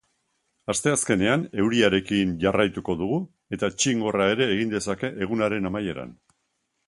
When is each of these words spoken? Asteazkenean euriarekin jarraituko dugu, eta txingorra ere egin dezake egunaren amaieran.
Asteazkenean 0.73 1.43
euriarekin 1.63 2.31
jarraituko 2.45 2.97
dugu, 3.03 3.19
eta 3.57 3.69
txingorra 3.81 4.29
ere 4.37 4.47
egin 4.57 4.75
dezake 4.75 5.15
egunaren 5.27 5.71
amaieran. 5.71 6.17